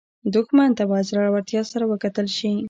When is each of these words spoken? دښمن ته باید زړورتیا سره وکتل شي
دښمن 0.33 0.69
ته 0.77 0.83
باید 0.89 1.09
زړورتیا 1.11 1.61
سره 1.71 1.85
وکتل 1.91 2.27
شي 2.37 2.51